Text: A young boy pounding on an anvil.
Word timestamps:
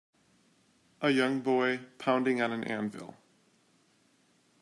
A 1.01 1.11
young 1.11 1.41
boy 1.41 1.79
pounding 1.99 2.41
on 2.41 2.51
an 2.51 2.63
anvil. 2.63 3.15